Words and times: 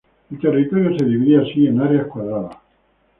El 0.31 0.39
territorio 0.39 0.97
se 0.97 1.05
dividía 1.05 1.41
así 1.41 1.67
en 1.67 1.79
áreas 1.79 2.07
cuadradas. 2.07 2.57